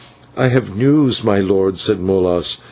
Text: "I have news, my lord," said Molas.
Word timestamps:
"I 0.35 0.47
have 0.47 0.75
news, 0.75 1.23
my 1.23 1.37
lord," 1.41 1.77
said 1.77 1.99
Molas. 1.99 2.57